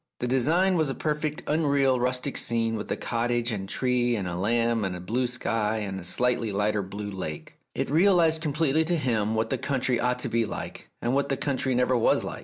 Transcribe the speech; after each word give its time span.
The 0.19 0.27
design 0.27 0.77
was 0.77 0.89
a 0.89 0.95
perfectly 0.95 1.43
unreal 1.45 1.99
rustic 1.99 2.35
scene 2.35 2.75
with 2.75 2.91
a 2.91 2.97
cottage 2.97 3.51
and 3.51 3.65
a 3.65 3.71
tree 3.71 4.15
and 4.15 4.27
a 4.27 4.33
lamb 4.35 4.83
and 4.83 4.95
a 4.95 4.99
blue 4.99 5.27
sky 5.27 5.77
and 5.77 5.99
a 5.99 6.03
slightly 6.03 6.51
lighter 6.51 6.81
blue 6.81 7.11
lake. 7.11 7.59
It 7.75 7.91
realized 7.91 8.41
completely 8.41 8.83
to 8.85 8.97
him 8.97 9.35
what 9.35 9.51
the 9.51 9.59
country 9.59 9.99
ought 9.99 10.17
to 10.25 10.27
be 10.27 10.43
like, 10.43 10.89
and 11.03 11.13
what 11.13 11.29
the 11.29 11.37
country 11.37 11.75
never 11.75 11.95
was 11.95 12.23
like. 12.23 12.39